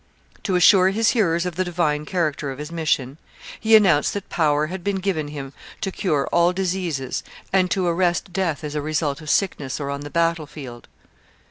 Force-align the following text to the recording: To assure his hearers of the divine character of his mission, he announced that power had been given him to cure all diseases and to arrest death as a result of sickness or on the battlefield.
To 0.41 0.55
assure 0.55 0.89
his 0.89 1.09
hearers 1.11 1.45
of 1.45 1.57
the 1.57 1.63
divine 1.63 2.05
character 2.07 2.49
of 2.49 2.57
his 2.57 2.71
mission, 2.71 3.19
he 3.59 3.75
announced 3.75 4.15
that 4.15 4.29
power 4.29 4.65
had 4.65 4.83
been 4.83 4.95
given 4.95 5.27
him 5.27 5.53
to 5.81 5.91
cure 5.91 6.27
all 6.31 6.53
diseases 6.53 7.21
and 7.53 7.69
to 7.69 7.85
arrest 7.85 8.33
death 8.33 8.63
as 8.63 8.73
a 8.73 8.81
result 8.81 9.21
of 9.21 9.29
sickness 9.29 9.79
or 9.79 9.91
on 9.91 10.01
the 10.01 10.09
battlefield. 10.09 10.87